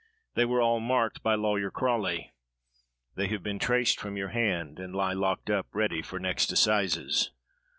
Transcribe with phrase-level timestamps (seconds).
[0.33, 2.33] They were all marked by Lawyer Crawley.
[3.13, 7.29] They have been traced from your hand, and lie locked up ready for next assizes.